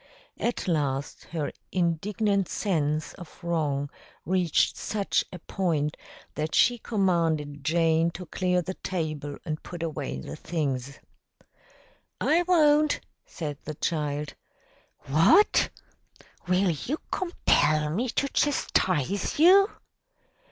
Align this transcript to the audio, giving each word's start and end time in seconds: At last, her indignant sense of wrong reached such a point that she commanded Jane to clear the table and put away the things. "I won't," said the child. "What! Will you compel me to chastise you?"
At 0.39 0.67
last, 0.67 1.25
her 1.25 1.51
indignant 1.71 2.49
sense 2.49 3.13
of 3.19 3.37
wrong 3.43 3.91
reached 4.25 4.75
such 4.75 5.23
a 5.31 5.37
point 5.37 5.95
that 6.33 6.55
she 6.55 6.79
commanded 6.79 7.63
Jane 7.63 8.09
to 8.13 8.25
clear 8.25 8.63
the 8.63 8.73
table 8.73 9.37
and 9.45 9.61
put 9.61 9.83
away 9.83 10.17
the 10.19 10.35
things. 10.35 10.97
"I 12.19 12.41
won't," 12.47 13.01
said 13.27 13.59
the 13.65 13.75
child. 13.75 14.33
"What! 15.01 15.69
Will 16.47 16.71
you 16.71 16.97
compel 17.11 17.91
me 17.91 18.09
to 18.09 18.27
chastise 18.29 19.37
you?" 19.37 19.69